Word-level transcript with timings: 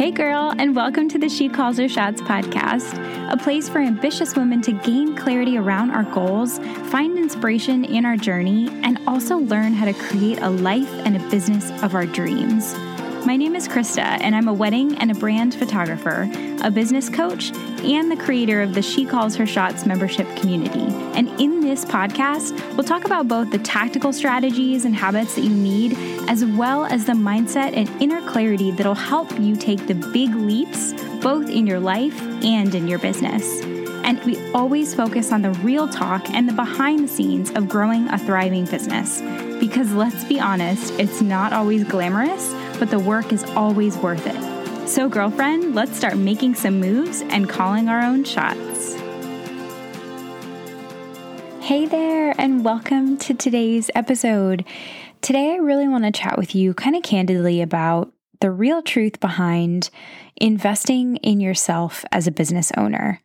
Hey, 0.00 0.12
girl, 0.12 0.54
and 0.56 0.74
welcome 0.74 1.10
to 1.10 1.18
the 1.18 1.28
She 1.28 1.50
Calls 1.50 1.76
Her 1.76 1.86
Shots 1.86 2.22
podcast, 2.22 3.30
a 3.30 3.36
place 3.36 3.68
for 3.68 3.80
ambitious 3.80 4.34
women 4.34 4.62
to 4.62 4.72
gain 4.72 5.14
clarity 5.14 5.58
around 5.58 5.90
our 5.90 6.04
goals, 6.04 6.58
find 6.90 7.18
inspiration 7.18 7.84
in 7.84 8.06
our 8.06 8.16
journey, 8.16 8.68
and 8.82 8.98
also 9.06 9.36
learn 9.36 9.74
how 9.74 9.84
to 9.84 9.92
create 9.92 10.40
a 10.40 10.48
life 10.48 10.90
and 11.04 11.18
a 11.18 11.28
business 11.28 11.70
of 11.82 11.94
our 11.94 12.06
dreams. 12.06 12.74
My 13.30 13.36
name 13.36 13.54
is 13.54 13.68
Krista, 13.68 14.18
and 14.20 14.34
I'm 14.34 14.48
a 14.48 14.52
wedding 14.52 14.98
and 14.98 15.08
a 15.08 15.14
brand 15.14 15.54
photographer, 15.54 16.28
a 16.64 16.68
business 16.68 17.08
coach, 17.08 17.52
and 17.84 18.10
the 18.10 18.16
creator 18.16 18.60
of 18.60 18.74
the 18.74 18.82
She 18.82 19.06
Calls 19.06 19.36
Her 19.36 19.46
Shots 19.46 19.86
membership 19.86 20.26
community. 20.34 20.92
And 21.14 21.28
in 21.40 21.60
this 21.60 21.84
podcast, 21.84 22.58
we'll 22.74 22.82
talk 22.82 23.04
about 23.04 23.28
both 23.28 23.52
the 23.52 23.60
tactical 23.60 24.12
strategies 24.12 24.84
and 24.84 24.96
habits 24.96 25.36
that 25.36 25.42
you 25.42 25.50
need, 25.50 25.96
as 26.28 26.44
well 26.44 26.86
as 26.86 27.04
the 27.04 27.12
mindset 27.12 27.76
and 27.76 27.88
inner 28.02 28.20
clarity 28.28 28.72
that'll 28.72 28.96
help 28.96 29.30
you 29.38 29.54
take 29.54 29.86
the 29.86 29.94
big 29.94 30.34
leaps 30.34 30.92
both 31.22 31.48
in 31.48 31.68
your 31.68 31.78
life 31.78 32.20
and 32.42 32.74
in 32.74 32.88
your 32.88 32.98
business. 32.98 33.60
And 34.02 34.20
we 34.24 34.44
always 34.54 34.92
focus 34.92 35.30
on 35.30 35.42
the 35.42 35.52
real 35.52 35.86
talk 35.86 36.28
and 36.30 36.48
the 36.48 36.52
behind 36.52 37.04
the 37.04 37.08
scenes 37.08 37.52
of 37.52 37.68
growing 37.68 38.08
a 38.08 38.18
thriving 38.18 38.64
business. 38.64 39.20
Because 39.60 39.92
let's 39.92 40.24
be 40.24 40.40
honest, 40.40 40.92
it's 40.98 41.20
not 41.20 41.52
always 41.52 41.84
glamorous 41.84 42.52
but 42.80 42.90
the 42.90 42.98
work 42.98 43.30
is 43.30 43.44
always 43.50 43.96
worth 43.98 44.26
it. 44.26 44.88
So, 44.88 45.06
girlfriend, 45.06 45.74
let's 45.74 45.94
start 45.96 46.16
making 46.16 46.54
some 46.54 46.80
moves 46.80 47.20
and 47.20 47.46
calling 47.46 47.90
our 47.90 48.00
own 48.00 48.24
shots. 48.24 48.94
Hey 51.60 51.84
there, 51.84 52.34
and 52.38 52.64
welcome 52.64 53.18
to 53.18 53.34
today's 53.34 53.90
episode. 53.94 54.64
Today, 55.20 55.52
I 55.52 55.56
really 55.56 55.88
want 55.88 56.04
to 56.04 56.10
chat 56.10 56.38
with 56.38 56.54
you 56.54 56.72
kind 56.72 56.96
of 56.96 57.02
candidly 57.02 57.60
about 57.60 58.12
the 58.40 58.50
real 58.50 58.80
truth 58.80 59.20
behind 59.20 59.90
investing 60.36 61.16
in 61.18 61.38
yourself 61.38 62.06
as 62.10 62.26
a 62.26 62.32
business 62.32 62.72
owner. 62.78 63.20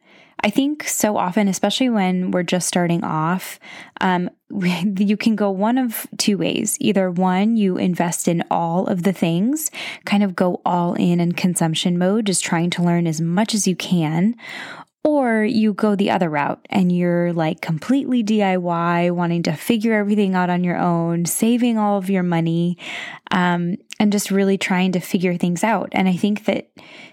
I 0.45 0.51
think 0.51 0.88
so 0.88 1.17
often, 1.17 1.47
especially 1.47 1.89
when 1.89 2.29
we're 2.29 2.43
just 2.43 2.67
starting 2.67 3.03
off, 3.03 3.59
um, 3.99 4.29
you 4.51 5.17
can 5.17 5.35
go 5.35 5.49
one 5.49 5.79
of 5.79 6.05
two 6.19 6.38
ways. 6.38 6.77
Either 6.79 7.09
one, 7.09 7.57
you 7.57 7.77
invest 7.77 8.27
in 8.27 8.43
all 8.51 8.85
of 8.85 9.01
the 9.01 9.11
things, 9.11 9.71
kind 10.05 10.21
of 10.21 10.35
go 10.35 10.61
all 10.63 10.93
in 10.93 11.19
in 11.19 11.31
consumption 11.31 11.97
mode, 11.97 12.27
just 12.27 12.45
trying 12.45 12.69
to 12.69 12.83
learn 12.83 13.07
as 13.07 13.19
much 13.19 13.55
as 13.55 13.67
you 13.67 13.75
can. 13.75 14.35
Or 15.06 15.44
you 15.44 15.73
go 15.73 15.95
the 15.95 16.09
other 16.09 16.31
route 16.31 16.66
and 16.72 16.92
you're 16.92 17.31
like 17.31 17.61
completely 17.61 18.23
DIY, 18.23 19.12
wanting 19.12 19.44
to 19.44 19.53
figure 19.53 19.94
everything 19.94 20.34
out 20.34 20.50
on 20.50 20.64
your 20.64 20.78
own, 20.78 21.25
saving 21.25 21.78
all 21.78 22.00
of 22.00 22.09
your 22.09 22.23
money, 22.23 22.80
um, 23.30 23.78
and 24.00 24.12
just 24.12 24.31
really 24.31 24.58
trying 24.58 24.94
to 24.94 25.00
figure 25.00 25.38
things 25.38 25.64
out. 25.64 25.89
And 25.92 26.09
I 26.09 26.17
think 26.17 26.45
that 26.45 26.72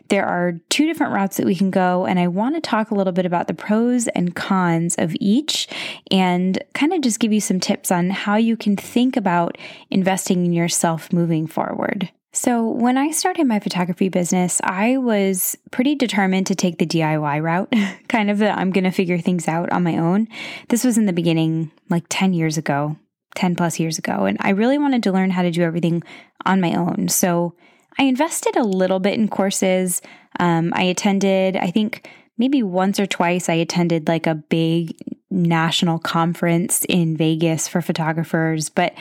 there 0.08 0.24
are 0.24 0.60
two 0.70 0.86
different 0.86 1.12
routes 1.12 1.36
that 1.36 1.44
we 1.44 1.54
can 1.54 1.70
go. 1.70 2.06
And 2.06 2.18
I 2.18 2.28
want 2.28 2.54
to 2.54 2.62
talk 2.62 2.90
a 2.90 2.94
little 2.94 3.12
bit 3.12 3.26
about 3.26 3.46
the 3.46 3.54
pros 3.54 4.08
and 4.08 4.34
cons 4.34 4.94
of 4.96 5.14
each 5.20 5.68
and 6.10 6.62
kind 6.72 6.94
of 6.94 7.02
just 7.02 7.20
give 7.20 7.32
you 7.32 7.40
some 7.40 7.60
tips 7.60 7.90
on 7.90 8.08
how 8.08 8.36
you 8.36 8.56
can 8.56 8.74
think 8.74 9.18
about 9.18 9.58
investing 9.90 10.46
in 10.46 10.54
yourself 10.54 11.12
moving 11.12 11.46
forward. 11.46 12.10
So, 12.34 12.66
when 12.66 12.96
I 12.96 13.10
started 13.10 13.46
my 13.46 13.60
photography 13.60 14.08
business, 14.08 14.58
I 14.64 14.96
was 14.96 15.54
pretty 15.70 15.94
determined 15.94 16.46
to 16.46 16.54
take 16.54 16.78
the 16.78 16.86
DIY 16.86 17.42
route, 17.42 17.70
kind 18.08 18.30
of 18.30 18.38
that 18.38 18.56
I'm 18.56 18.70
going 18.70 18.84
to 18.84 18.90
figure 18.90 19.18
things 19.18 19.48
out 19.48 19.70
on 19.70 19.82
my 19.82 19.98
own. 19.98 20.28
This 20.70 20.82
was 20.82 20.96
in 20.96 21.04
the 21.04 21.12
beginning, 21.12 21.70
like 21.90 22.04
10 22.08 22.32
years 22.32 22.56
ago, 22.56 22.96
10 23.34 23.54
plus 23.54 23.78
years 23.78 23.98
ago, 23.98 24.24
and 24.24 24.38
I 24.40 24.50
really 24.50 24.78
wanted 24.78 25.02
to 25.02 25.12
learn 25.12 25.30
how 25.30 25.42
to 25.42 25.50
do 25.50 25.62
everything 25.62 26.02
on 26.46 26.62
my 26.62 26.74
own. 26.74 27.08
So, 27.08 27.54
I 27.98 28.04
invested 28.04 28.56
a 28.56 28.64
little 28.64 28.98
bit 28.98 29.18
in 29.18 29.28
courses. 29.28 30.00
Um, 30.40 30.72
I 30.74 30.84
attended, 30.84 31.58
I 31.58 31.70
think 31.70 32.08
maybe 32.38 32.62
once 32.62 32.98
or 32.98 33.04
twice, 33.04 33.50
I 33.50 33.54
attended 33.54 34.08
like 34.08 34.26
a 34.26 34.34
big 34.34 34.96
national 35.30 35.98
conference 35.98 36.86
in 36.88 37.14
Vegas 37.14 37.68
for 37.68 37.82
photographers, 37.82 38.70
but 38.70 38.94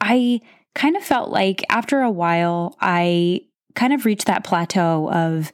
I 0.00 0.40
kind 0.74 0.96
of 0.96 1.02
felt 1.02 1.30
like 1.30 1.64
after 1.68 2.00
a 2.00 2.10
while, 2.10 2.76
I 2.80 3.42
kind 3.74 3.92
of 3.92 4.04
reached 4.04 4.26
that 4.26 4.44
plateau 4.44 5.10
of, 5.10 5.52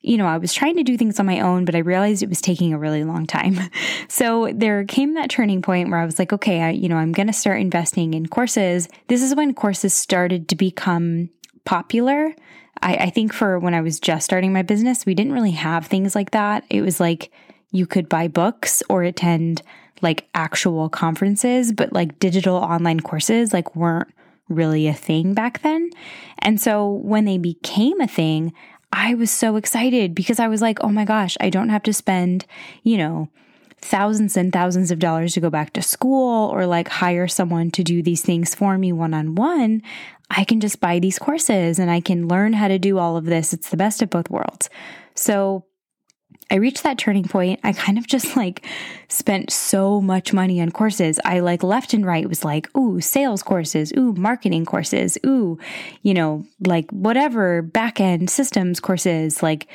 you 0.00 0.16
know, 0.16 0.26
I 0.26 0.38
was 0.38 0.52
trying 0.52 0.76
to 0.76 0.82
do 0.82 0.96
things 0.96 1.20
on 1.20 1.26
my 1.26 1.40
own, 1.40 1.64
but 1.64 1.74
I 1.74 1.78
realized 1.78 2.22
it 2.22 2.28
was 2.28 2.40
taking 2.40 2.72
a 2.72 2.78
really 2.78 3.04
long 3.04 3.26
time. 3.26 3.58
So 4.08 4.52
there 4.52 4.84
came 4.84 5.14
that 5.14 5.30
turning 5.30 5.62
point 5.62 5.88
where 5.88 6.00
I 6.00 6.04
was 6.04 6.18
like, 6.18 6.32
okay, 6.32 6.60
I, 6.62 6.70
you 6.70 6.88
know, 6.88 6.96
I'm 6.96 7.12
going 7.12 7.28
to 7.28 7.32
start 7.32 7.60
investing 7.60 8.12
in 8.12 8.26
courses. 8.26 8.88
This 9.06 9.22
is 9.22 9.36
when 9.36 9.54
courses 9.54 9.94
started 9.94 10.48
to 10.48 10.56
become 10.56 11.30
popular. 11.64 12.34
I, 12.82 12.94
I 12.94 13.10
think 13.10 13.32
for 13.32 13.58
when 13.60 13.72
I 13.72 13.80
was 13.82 14.00
just 14.00 14.24
starting 14.24 14.52
my 14.52 14.62
business, 14.62 15.06
we 15.06 15.14
didn't 15.14 15.32
really 15.32 15.52
have 15.52 15.86
things 15.86 16.16
like 16.16 16.32
that. 16.32 16.64
It 16.70 16.82
was 16.82 16.98
like 16.98 17.30
you 17.70 17.86
could 17.86 18.08
buy 18.08 18.26
books 18.26 18.82
or 18.88 19.04
attend 19.04 19.62
like 20.02 20.28
actual 20.34 20.88
conferences, 20.88 21.72
but 21.72 21.92
like 21.92 22.18
digital 22.18 22.56
online 22.56 23.00
courses 23.00 23.52
like 23.52 23.76
weren't 23.76 24.08
really 24.50 24.86
a 24.86 24.94
thing 24.94 25.32
back 25.32 25.62
then. 25.62 25.90
And 26.40 26.60
so 26.60 26.90
when 26.90 27.24
they 27.24 27.38
became 27.38 28.00
a 28.00 28.08
thing, 28.08 28.52
I 28.92 29.14
was 29.14 29.30
so 29.30 29.56
excited 29.56 30.14
because 30.14 30.40
I 30.40 30.48
was 30.48 30.60
like, 30.60 30.82
oh 30.82 30.88
my 30.88 31.04
gosh, 31.04 31.36
I 31.40 31.48
don't 31.48 31.68
have 31.68 31.84
to 31.84 31.92
spend, 31.92 32.44
you 32.82 32.98
know, 32.98 33.28
thousands 33.80 34.36
and 34.36 34.52
thousands 34.52 34.90
of 34.90 34.98
dollars 34.98 35.34
to 35.34 35.40
go 35.40 35.48
back 35.48 35.72
to 35.72 35.82
school 35.82 36.48
or 36.50 36.66
like 36.66 36.88
hire 36.88 37.28
someone 37.28 37.70
to 37.70 37.84
do 37.84 38.02
these 38.02 38.22
things 38.22 38.54
for 38.54 38.76
me 38.76 38.92
one 38.92 39.14
on 39.14 39.34
one. 39.36 39.82
I 40.28 40.44
can 40.44 40.60
just 40.60 40.80
buy 40.80 40.98
these 40.98 41.18
courses 41.18 41.78
and 41.78 41.90
I 41.90 42.00
can 42.00 42.28
learn 42.28 42.52
how 42.52 42.68
to 42.68 42.78
do 42.78 42.98
all 42.98 43.16
of 43.16 43.24
this. 43.24 43.52
It's 43.52 43.70
the 43.70 43.76
best 43.76 44.02
of 44.02 44.10
both 44.10 44.30
worlds. 44.30 44.68
So 45.14 45.64
I 46.50 46.56
reached 46.56 46.82
that 46.82 46.98
turning 46.98 47.24
point. 47.24 47.60
I 47.62 47.72
kind 47.72 47.96
of 47.96 48.06
just 48.06 48.36
like 48.36 48.66
spent 49.08 49.50
so 49.50 50.00
much 50.00 50.32
money 50.32 50.60
on 50.60 50.70
courses. 50.70 51.20
I 51.24 51.40
like 51.40 51.62
left 51.62 51.94
and 51.94 52.04
right 52.04 52.28
was 52.28 52.44
like, 52.44 52.74
ooh, 52.76 53.00
sales 53.00 53.42
courses, 53.42 53.92
ooh, 53.96 54.12
marketing 54.14 54.66
courses, 54.66 55.16
ooh, 55.24 55.58
you 56.02 56.12
know, 56.12 56.44
like 56.66 56.90
whatever 56.90 57.62
back 57.62 58.00
end 58.00 58.30
systems 58.30 58.80
courses, 58.80 59.42
like 59.42 59.68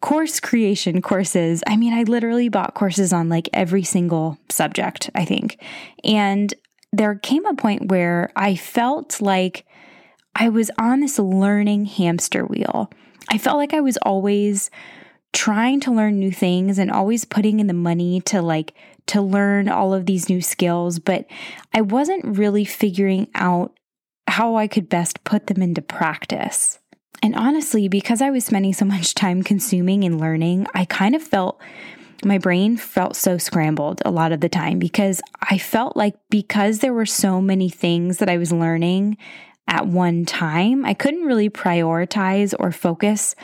course 0.00 0.40
creation 0.40 1.02
courses. 1.02 1.62
I 1.66 1.76
mean, 1.76 1.92
I 1.92 2.04
literally 2.04 2.48
bought 2.48 2.74
courses 2.74 3.12
on 3.12 3.28
like 3.28 3.48
every 3.52 3.82
single 3.82 4.38
subject, 4.48 5.10
I 5.14 5.24
think. 5.24 5.62
And 6.04 6.54
there 6.92 7.14
came 7.16 7.44
a 7.44 7.54
point 7.54 7.90
where 7.90 8.30
I 8.36 8.56
felt 8.56 9.20
like 9.20 9.66
I 10.34 10.48
was 10.48 10.70
on 10.78 11.00
this 11.00 11.18
learning 11.18 11.86
hamster 11.86 12.44
wheel. 12.44 12.90
I 13.28 13.38
felt 13.38 13.58
like 13.58 13.74
I 13.74 13.80
was 13.80 13.96
always 13.98 14.70
trying 15.32 15.80
to 15.80 15.92
learn 15.92 16.18
new 16.18 16.32
things 16.32 16.78
and 16.78 16.90
always 16.90 17.24
putting 17.24 17.60
in 17.60 17.66
the 17.66 17.74
money 17.74 18.20
to 18.22 18.42
like 18.42 18.74
to 19.06 19.20
learn 19.20 19.68
all 19.68 19.92
of 19.94 20.06
these 20.06 20.28
new 20.28 20.40
skills, 20.40 20.98
but 20.98 21.26
I 21.72 21.80
wasn't 21.80 22.38
really 22.38 22.64
figuring 22.64 23.28
out 23.34 23.76
how 24.28 24.56
I 24.56 24.68
could 24.68 24.88
best 24.88 25.24
put 25.24 25.46
them 25.46 25.62
into 25.62 25.82
practice. 25.82 26.78
And 27.22 27.34
honestly, 27.34 27.88
because 27.88 28.22
I 28.22 28.30
was 28.30 28.44
spending 28.44 28.72
so 28.72 28.84
much 28.84 29.14
time 29.14 29.42
consuming 29.42 30.04
and 30.04 30.20
learning, 30.20 30.66
I 30.74 30.84
kind 30.84 31.14
of 31.14 31.22
felt 31.22 31.60
my 32.24 32.38
brain 32.38 32.76
felt 32.76 33.16
so 33.16 33.38
scrambled 33.38 34.02
a 34.04 34.10
lot 34.10 34.32
of 34.32 34.40
the 34.40 34.48
time 34.48 34.78
because 34.78 35.20
I 35.42 35.58
felt 35.58 35.96
like 35.96 36.14
because 36.28 36.78
there 36.78 36.92
were 36.92 37.06
so 37.06 37.40
many 37.40 37.68
things 37.68 38.18
that 38.18 38.28
I 38.28 38.36
was 38.36 38.52
learning 38.52 39.16
at 39.66 39.86
one 39.86 40.24
time, 40.24 40.84
I 40.84 40.94
couldn't 40.94 41.24
really 41.24 41.48
prioritize 41.48 42.54
or 42.58 42.72
focus 42.72 43.34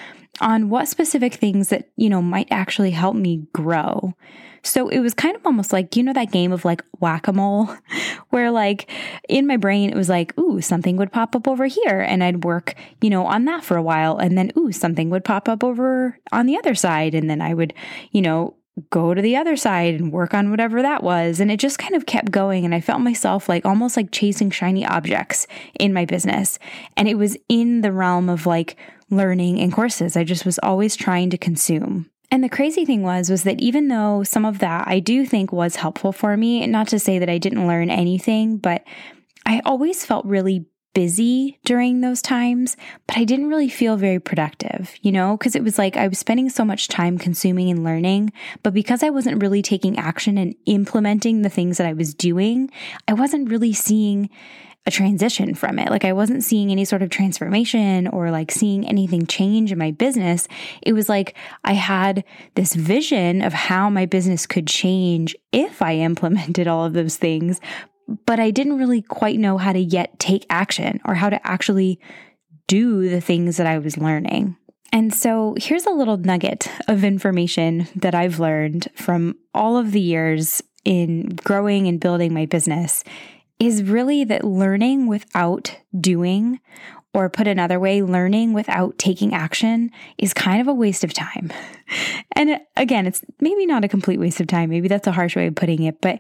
on 0.41 0.69
what 0.69 0.88
specific 0.88 1.34
things 1.34 1.69
that, 1.69 1.88
you 1.97 2.08
know, 2.08 2.22
might 2.22 2.48
actually 2.50 2.91
help 2.91 3.16
me 3.16 3.47
grow. 3.52 4.14
So 4.62 4.88
it 4.88 4.98
was 4.98 5.14
kind 5.14 5.36
of 5.36 5.47
almost 5.47 5.72
like, 5.72 5.94
you 5.94 6.02
know, 6.02 6.12
that 6.12 6.32
game 6.32 6.50
of 6.50 6.64
like 6.64 6.84
whack 6.98 7.28
a 7.28 7.32
mole, 7.32 7.70
where 8.30 8.50
like 8.50 8.91
in 9.28 9.47
my 9.47 9.56
brain, 9.56 9.91
it 9.91 9.97
was 9.97 10.08
like, 10.08 10.36
ooh, 10.38 10.60
something 10.60 10.97
would 10.97 11.12
pop 11.12 11.36
up 11.36 11.47
over 11.47 11.66
here. 11.66 12.00
And 12.00 12.22
I'd 12.22 12.44
work, 12.44 12.74
you 13.00 13.09
know, 13.09 13.27
on 13.27 13.44
that 13.44 13.65
for 13.65 13.77
a 13.77 13.83
while. 13.83 14.18
And 14.18 14.36
then, 14.36 14.50
ooh, 14.56 14.72
something 14.72 15.09
would 15.10 15.24
pop 15.24 15.48
up 15.48 15.62
over 15.62 16.18
on 16.33 16.47
the 16.47 16.56
other 16.56 16.74
side. 16.74 17.15
And 17.15 17.30
then 17.30 17.41
I 17.41 17.54
would, 17.54 17.74
you 18.10 18.22
know, 18.22 18.56
go 18.90 19.14
to 19.14 19.22
the 19.22 19.36
other 19.36 19.56
side 19.56 19.94
and 19.94 20.12
work 20.12 20.34
on 20.34 20.50
whatever 20.50 20.82
that 20.82 21.02
was. 21.02 21.40
And 21.40 21.50
it 21.50 21.58
just 21.58 21.78
kind 21.78 21.94
of 21.94 22.06
kept 22.06 22.30
going. 22.30 22.64
And 22.64 22.74
I 22.74 22.80
felt 22.80 23.00
myself 23.00 23.48
like 23.48 23.64
almost 23.64 23.96
like 23.96 24.10
chasing 24.10 24.50
shiny 24.50 24.84
objects 24.84 25.46
in 25.78 25.92
my 25.92 26.04
business. 26.04 26.58
And 26.96 27.08
it 27.08 27.16
was 27.16 27.36
in 27.48 27.80
the 27.80 27.92
realm 27.92 28.28
of 28.28 28.46
like 28.46 28.76
learning 29.10 29.60
and 29.60 29.72
courses. 29.72 30.16
I 30.16 30.24
just 30.24 30.44
was 30.44 30.58
always 30.58 30.96
trying 30.96 31.30
to 31.30 31.38
consume. 31.38 32.10
And 32.30 32.42
the 32.42 32.48
crazy 32.48 32.84
thing 32.84 33.02
was 33.02 33.30
was 33.30 33.44
that 33.44 33.60
even 33.60 33.88
though 33.88 34.22
some 34.24 34.44
of 34.44 34.58
that 34.58 34.86
I 34.88 34.98
do 34.98 35.24
think 35.24 35.52
was 35.52 35.76
helpful 35.76 36.12
for 36.12 36.36
me, 36.36 36.66
not 36.66 36.88
to 36.88 36.98
say 36.98 37.18
that 37.18 37.30
I 37.30 37.38
didn't 37.38 37.66
learn 37.66 37.88
anything, 37.88 38.58
but 38.58 38.82
I 39.46 39.62
always 39.64 40.04
felt 40.04 40.26
really 40.26 40.66
busy 40.97 41.59
during 41.66 42.01
those 42.01 42.22
times, 42.22 42.75
but 43.07 43.19
I 43.19 43.25
didn't 43.25 43.51
really 43.51 43.69
feel 43.69 43.98
very 43.98 44.19
productive, 44.19 44.95
you 45.03 45.13
know, 45.13 45.37
because 45.37 45.54
it 45.54 45.63
was 45.63 45.77
like 45.77 45.95
I 45.95 46.09
was 46.09 46.19
spending 46.19 46.48
so 46.48 46.65
much 46.65 46.89
time 46.89 47.19
consuming 47.19 47.69
and 47.69 47.84
learning, 47.84 48.33
but 48.63 48.72
because 48.72 49.03
I 49.03 49.10
wasn't 49.10 49.43
really 49.43 49.60
taking 49.60 49.98
action 49.98 50.39
and 50.39 50.54
implementing 50.65 51.43
the 51.43 51.51
things 51.51 51.77
that 51.77 51.87
I 51.87 51.93
was 51.93 52.15
doing, 52.15 52.71
I 53.07 53.13
wasn't 53.13 53.51
really 53.51 53.75
seeing 53.75 54.31
a 54.87 54.91
transition 54.91 55.54
from 55.54 55.78
it. 55.78 55.91
Like 55.91 56.07
I 56.07 56.15
wasn't 56.15 56.43
seeing 56.43 56.71
any 56.71 56.87
sort 56.87 57.03
of 57.03 57.10
transformation 57.10 58.07
or 58.09 58.31
like 58.31 58.51
seeing 58.51 58.89
anything 58.89 59.27
change 59.27 59.72
in 59.72 59.78
my 59.78 59.91
business. 59.91 60.48
It 60.81 60.95
was 60.95 61.10
like 61.10 61.37
I 61.63 61.75
had 61.75 62.25
this 62.54 62.75
vision 62.75 63.43
of 63.43 63.53
how 63.53 63.91
my 63.91 64.07
business 64.07 64.47
could 64.47 64.66
change 64.66 65.37
if 65.53 65.83
I 65.83 65.97
implemented 65.97 66.66
all 66.69 66.87
of 66.87 66.95
those 66.95 67.16
things, 67.16 67.60
but 68.24 68.38
I 68.41 68.50
didn't 68.50 68.78
really 68.78 69.03
quite 69.03 69.38
know 69.38 69.58
how 69.58 69.72
to 69.72 69.78
yet 69.78 70.18
take 70.18 70.47
action 70.50 71.00
or 71.04 71.14
how 71.14 71.30
to 71.30 71.47
actually 71.47 72.00
do 72.66 73.08
the 73.08 73.20
things 73.20 73.56
that 73.56 73.66
I 73.66 73.78
was 73.78 73.97
learning. 73.97 74.56
And 74.92 75.14
so 75.14 75.54
here's 75.58 75.86
a 75.86 75.91
little 75.91 76.16
nugget 76.16 76.70
of 76.88 77.04
information 77.04 77.88
that 77.97 78.14
I've 78.14 78.38
learned 78.38 78.88
from 78.94 79.36
all 79.53 79.76
of 79.76 79.92
the 79.92 80.00
years 80.00 80.62
in 80.84 81.36
growing 81.44 81.88
and 81.88 82.00
building 82.00 82.32
my 82.32 82.47
business 82.47 83.03
is 83.58 83.82
really 83.82 84.24
that 84.24 84.44
learning 84.44 85.06
without 85.06 85.76
doing, 85.98 86.60
or 87.16 87.30
put 87.30 87.48
another 87.48 87.80
way, 87.80 88.03
learning 88.03 88.53
without 88.53 88.98
taking 88.98 89.33
action 89.33 89.91
is 90.18 90.34
kind 90.34 90.60
of 90.60 90.68
a 90.68 90.74
waste 90.74 91.03
of 91.03 91.15
time. 91.15 91.51
And 92.34 92.51
uh, 92.51 92.59
again, 92.77 93.07
it's 93.07 93.24
maybe 93.41 93.65
not 93.65 93.84
a 93.84 93.89
complete 93.89 94.18
waste 94.18 94.41
of 94.41 94.48
time. 94.48 94.71
Maybe 94.71 94.89
that's 94.89 95.07
a 95.07 95.13
harsh 95.13 95.36
way 95.36 95.47
of 95.47 95.54
putting 95.54 95.84
it. 95.84 96.01
But 96.01 96.18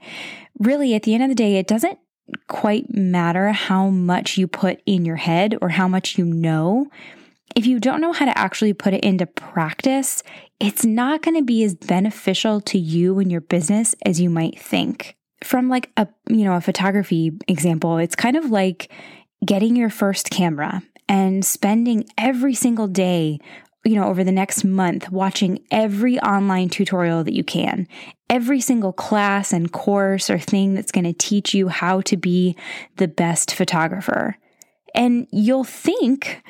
really, 0.60 0.94
at 0.94 1.02
the 1.02 1.12
end 1.12 1.24
of 1.24 1.28
the 1.28 1.34
day, 1.34 1.56
it 1.56 1.66
doesn't 1.66 1.98
quite 2.46 2.94
matter 2.94 3.50
how 3.50 3.88
much 3.88 4.38
you 4.38 4.46
put 4.46 4.80
in 4.86 5.04
your 5.04 5.16
head 5.16 5.56
or 5.60 5.68
how 5.70 5.88
much 5.88 6.16
you 6.16 6.24
know. 6.24 6.86
If 7.56 7.66
you 7.66 7.80
don't 7.80 8.00
know 8.00 8.12
how 8.12 8.26
to 8.26 8.38
actually 8.38 8.72
put 8.72 8.94
it 8.94 9.04
into 9.04 9.26
practice, 9.26 10.22
it's 10.60 10.84
not 10.84 11.20
going 11.22 11.36
to 11.36 11.44
be 11.44 11.64
as 11.64 11.74
beneficial 11.74 12.60
to 12.60 12.78
you 12.78 13.18
and 13.18 13.30
your 13.30 13.40
business 13.40 13.96
as 14.06 14.20
you 14.20 14.30
might 14.30 14.58
think 14.58 15.16
from 15.42 15.68
like 15.68 15.90
a 15.96 16.08
you 16.28 16.44
know 16.44 16.54
a 16.54 16.60
photography 16.60 17.32
example 17.46 17.98
it's 17.98 18.16
kind 18.16 18.36
of 18.36 18.46
like 18.50 18.90
getting 19.44 19.76
your 19.76 19.90
first 19.90 20.30
camera 20.30 20.82
and 21.08 21.44
spending 21.44 22.04
every 22.18 22.54
single 22.54 22.88
day 22.88 23.38
you 23.86 23.94
know 23.94 24.06
over 24.06 24.24
the 24.24 24.32
next 24.32 24.64
month 24.64 25.10
watching 25.10 25.64
every 25.70 26.18
online 26.20 26.68
tutorial 26.68 27.22
that 27.24 27.34
you 27.34 27.44
can. 27.44 27.86
Every 28.28 28.60
single 28.60 28.92
class 28.92 29.52
and 29.52 29.70
course 29.70 30.28
or 30.28 30.38
thing 30.38 30.74
that's 30.74 30.90
going 30.90 31.04
to 31.04 31.12
teach 31.12 31.54
you 31.54 31.68
how 31.68 32.00
to 32.02 32.16
be 32.16 32.56
the 32.96 33.06
best 33.06 33.54
photographer. 33.54 34.36
And 34.94 35.28
you'll 35.30 35.64
think 35.64 36.42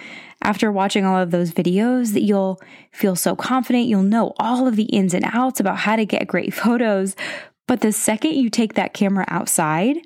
after 0.42 0.72
watching 0.72 1.04
all 1.04 1.20
of 1.20 1.30
those 1.30 1.50
videos 1.50 2.14
that 2.14 2.22
you'll 2.22 2.58
feel 2.92 3.16
so 3.16 3.36
confident 3.36 3.86
you'll 3.86 4.02
know 4.02 4.32
all 4.38 4.66
of 4.66 4.76
the 4.76 4.84
ins 4.84 5.12
and 5.12 5.24
outs 5.26 5.60
about 5.60 5.78
how 5.78 5.96
to 5.96 6.06
get 6.06 6.26
great 6.26 6.54
photos. 6.62 7.14
But 7.66 7.82
the 7.82 7.92
second 7.92 8.32
you 8.32 8.48
take 8.48 8.74
that 8.74 8.94
camera 8.94 9.26
outside, 9.28 9.96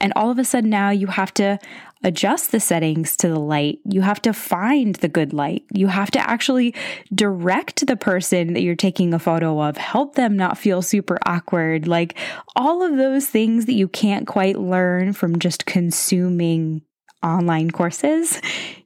and 0.00 0.12
all 0.16 0.30
of 0.30 0.38
a 0.38 0.44
sudden 0.44 0.70
now 0.70 0.90
you 0.90 1.08
have 1.08 1.34
to 1.34 1.58
adjust 2.04 2.52
the 2.52 2.60
settings 2.60 3.16
to 3.16 3.28
the 3.28 3.40
light. 3.40 3.78
You 3.84 4.02
have 4.02 4.22
to 4.22 4.32
find 4.32 4.94
the 4.96 5.08
good 5.08 5.32
light. 5.32 5.64
You 5.72 5.88
have 5.88 6.10
to 6.12 6.30
actually 6.30 6.74
direct 7.14 7.86
the 7.86 7.96
person 7.96 8.52
that 8.52 8.62
you're 8.62 8.76
taking 8.76 9.12
a 9.12 9.18
photo 9.18 9.60
of, 9.62 9.76
help 9.76 10.14
them 10.14 10.36
not 10.36 10.58
feel 10.58 10.82
super 10.82 11.18
awkward. 11.26 11.88
Like 11.88 12.16
all 12.56 12.82
of 12.82 12.96
those 12.96 13.26
things 13.26 13.66
that 13.66 13.74
you 13.74 13.88
can't 13.88 14.26
quite 14.26 14.58
learn 14.58 15.12
from 15.12 15.38
just 15.38 15.66
consuming 15.66 16.82
online 17.22 17.70
courses, 17.70 18.40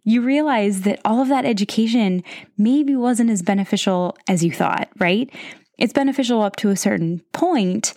you 0.04 0.22
realize 0.22 0.82
that 0.82 1.00
all 1.04 1.20
of 1.20 1.28
that 1.28 1.44
education 1.44 2.22
maybe 2.56 2.96
wasn't 2.96 3.30
as 3.30 3.42
beneficial 3.42 4.16
as 4.28 4.42
you 4.42 4.50
thought, 4.50 4.88
right? 4.98 5.30
It's 5.78 5.92
beneficial 5.92 6.42
up 6.42 6.56
to 6.56 6.70
a 6.70 6.76
certain 6.76 7.20
point, 7.32 7.94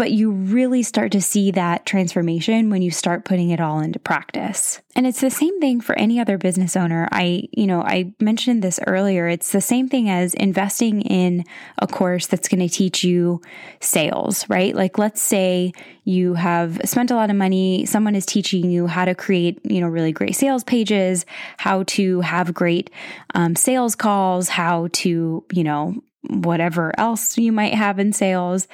but 0.00 0.12
you 0.12 0.30
really 0.30 0.82
start 0.82 1.12
to 1.12 1.20
see 1.20 1.50
that 1.50 1.84
transformation 1.84 2.70
when 2.70 2.80
you 2.80 2.90
start 2.90 3.26
putting 3.26 3.50
it 3.50 3.60
all 3.60 3.80
into 3.80 3.98
practice. 3.98 4.80
And 4.96 5.06
it's 5.06 5.20
the 5.20 5.28
same 5.28 5.60
thing 5.60 5.82
for 5.82 5.94
any 5.98 6.18
other 6.18 6.38
business 6.38 6.74
owner. 6.74 7.06
I, 7.12 7.50
you 7.52 7.66
know, 7.66 7.82
I 7.82 8.14
mentioned 8.18 8.62
this 8.62 8.80
earlier. 8.86 9.28
It's 9.28 9.52
the 9.52 9.60
same 9.60 9.90
thing 9.90 10.08
as 10.08 10.32
investing 10.32 11.02
in 11.02 11.44
a 11.76 11.86
course 11.86 12.28
that's 12.28 12.48
going 12.48 12.66
to 12.66 12.74
teach 12.74 13.04
you 13.04 13.42
sales, 13.80 14.48
right? 14.48 14.74
Like 14.74 14.96
let's 14.96 15.20
say 15.20 15.74
you 16.04 16.32
have 16.32 16.80
spent 16.86 17.10
a 17.10 17.14
lot 17.14 17.28
of 17.28 17.36
money, 17.36 17.84
someone 17.84 18.14
is 18.14 18.24
teaching 18.24 18.70
you 18.70 18.86
how 18.86 19.04
to 19.04 19.14
create, 19.14 19.60
you 19.64 19.82
know, 19.82 19.88
really 19.88 20.12
great 20.12 20.34
sales 20.34 20.64
pages, 20.64 21.26
how 21.58 21.82
to 21.88 22.22
have 22.22 22.54
great 22.54 22.88
um, 23.34 23.54
sales 23.54 23.94
calls, 23.96 24.48
how 24.48 24.88
to, 24.92 25.44
you 25.52 25.62
know, 25.62 26.02
whatever 26.22 26.98
else 26.98 27.36
you 27.36 27.52
might 27.52 27.74
have 27.74 27.98
in 27.98 28.14
sales. 28.14 28.66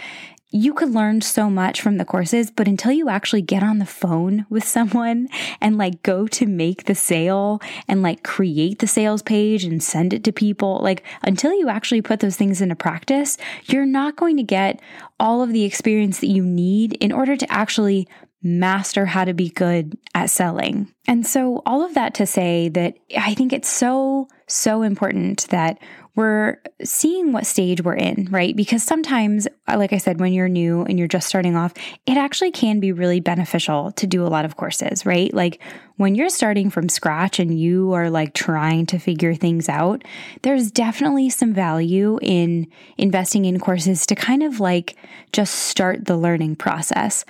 You 0.51 0.75
could 0.75 0.91
learn 0.91 1.23
so 1.23 1.51
much 1.51 1.81
from 1.81 1.99
the 1.99 2.05
courses, 2.05 2.53
but 2.53 2.69
until 2.69 2.93
you 2.93 3.09
actually 3.09 3.43
get 3.43 3.65
on 3.65 3.79
the 3.79 3.85
phone 3.85 4.47
with 4.49 4.63
someone 4.63 5.29
and 5.61 5.77
like 5.77 6.05
go 6.05 6.29
to 6.29 6.47
make 6.47 6.85
the 6.85 6.95
sale 6.95 7.61
and 7.89 8.01
like 8.01 8.23
create 8.23 8.79
the 8.79 8.87
sales 8.87 9.23
page 9.23 9.65
and 9.65 9.83
send 9.83 10.13
it 10.13 10.23
to 10.23 10.31
people, 10.31 10.79
like 10.83 11.03
until 11.25 11.53
you 11.53 11.69
actually 11.69 12.01
put 12.01 12.21
those 12.21 12.37
things 12.37 12.61
into 12.61 12.77
practice, 12.77 13.37
you're 13.65 13.87
not 13.87 14.15
going 14.15 14.37
to 14.37 14.45
get 14.45 14.81
all 15.19 15.43
of 15.43 15.53
the 15.53 15.65
experience 15.65 16.21
that 16.21 16.29
you 16.29 16.45
need 16.45 16.93
in 16.95 17.11
order 17.11 17.37
to 17.37 17.53
actually 17.53 18.07
master 18.47 19.05
how 19.05 19.25
to 19.25 19.35
be 19.35 19.51
good 19.51 19.99
at 20.15 20.31
selling. 20.31 20.93
And 21.07 21.27
so, 21.27 21.63
all 21.67 21.85
of 21.85 21.95
that 21.95 22.15
to 22.15 22.27
say 22.27 22.69
that 22.71 22.97
I 23.19 23.35
think 23.35 23.53
it's 23.53 23.69
so, 23.69 24.29
so 24.47 24.83
important 24.83 25.49
that 25.49 25.79
we're 26.17 26.57
seeing 26.83 27.33
what 27.33 27.45
stage 27.45 27.83
we're 27.83 27.95
in, 27.95 28.27
right? 28.31 28.57
Because 28.57 28.83
sometimes, 28.83 29.47
uh, 29.69 29.77
like 29.77 29.93
I 29.93 29.99
said, 29.99 30.19
when 30.19 30.33
you're 30.33 30.49
new 30.49 30.83
and 30.83 30.99
you're 30.99 31.07
just 31.07 31.29
starting 31.29 31.57
off, 31.57 31.75
it 32.07 32.17
actually 32.17 32.51
can 32.51 32.81
be 32.81 32.91
really 32.91 33.21
beneficial 33.21 33.93
to 33.93 34.07
do 34.07 34.27
a 34.27 34.29
lot 34.29 34.47
of 34.47 34.57
courses, 34.57 35.05
right? 35.05 35.33
Like 35.35 35.61
when 35.97 36.15
you're 36.15 36.31
starting 36.31 36.71
from 36.71 36.89
scratch 36.89 37.39
and 37.39 37.61
you 37.61 37.93
are 37.93 38.09
like 38.09 38.33
trying 38.33 38.87
to 38.87 38.99
figure 38.99 39.35
things 39.35 39.69
out, 39.69 40.05
there's 40.41 40.71
definitely 40.71 41.29
some 41.29 41.53
value 41.53 42.19
in 42.23 42.67
investing 42.97 43.45
in 43.45 43.61
courses 43.61 44.07
to 44.07 44.15
kind 44.15 44.43
of 44.43 44.59
like 44.59 44.97
just 45.35 45.55
start 45.55 46.07
the 46.07 46.17
learning 46.17 46.57
process 46.57 47.27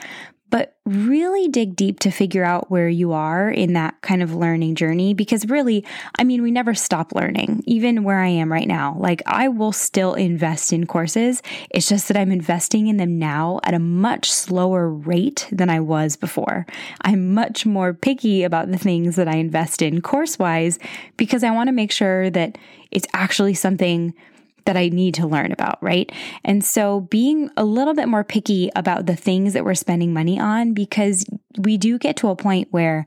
but 0.50 0.76
really 0.84 1.48
dig 1.48 1.74
deep 1.74 1.98
to 2.00 2.10
figure 2.10 2.44
out 2.44 2.70
where 2.70 2.88
you 2.88 3.12
are 3.12 3.50
in 3.50 3.72
that 3.72 4.00
kind 4.02 4.22
of 4.22 4.34
learning 4.34 4.76
journey. 4.76 5.12
Because 5.14 5.46
really, 5.46 5.84
I 6.18 6.24
mean, 6.24 6.42
we 6.42 6.50
never 6.50 6.74
stop 6.74 7.12
learning, 7.12 7.64
even 7.66 8.04
where 8.04 8.20
I 8.20 8.28
am 8.28 8.52
right 8.52 8.68
now. 8.68 8.96
Like, 8.98 9.22
I 9.26 9.48
will 9.48 9.72
still 9.72 10.14
invest 10.14 10.72
in 10.72 10.86
courses. 10.86 11.42
It's 11.70 11.88
just 11.88 12.08
that 12.08 12.16
I'm 12.16 12.30
investing 12.30 12.86
in 12.86 12.96
them 12.96 13.18
now 13.18 13.60
at 13.64 13.74
a 13.74 13.80
much 13.80 14.30
slower 14.30 14.88
rate 14.88 15.48
than 15.50 15.68
I 15.68 15.80
was 15.80 16.16
before. 16.16 16.66
I'm 17.02 17.34
much 17.34 17.66
more 17.66 17.92
picky 17.92 18.44
about 18.44 18.70
the 18.70 18.78
things 18.78 19.16
that 19.16 19.28
I 19.28 19.36
invest 19.36 19.82
in 19.82 20.00
course 20.00 20.38
wise 20.38 20.78
because 21.16 21.42
I 21.42 21.50
want 21.50 21.68
to 21.68 21.72
make 21.72 21.90
sure 21.90 22.30
that 22.30 22.56
it's 22.90 23.08
actually 23.12 23.54
something 23.54 24.14
that 24.66 24.76
I 24.76 24.88
need 24.88 25.14
to 25.14 25.26
learn 25.26 25.52
about, 25.52 25.82
right? 25.82 26.10
And 26.44 26.64
so 26.64 27.00
being 27.00 27.50
a 27.56 27.64
little 27.64 27.94
bit 27.94 28.08
more 28.08 28.24
picky 28.24 28.70
about 28.76 29.06
the 29.06 29.16
things 29.16 29.54
that 29.54 29.64
we're 29.64 29.74
spending 29.74 30.12
money 30.12 30.38
on 30.38 30.72
because 30.72 31.24
we 31.58 31.76
do 31.76 31.98
get 31.98 32.16
to 32.18 32.28
a 32.28 32.36
point 32.36 32.68
where 32.70 33.06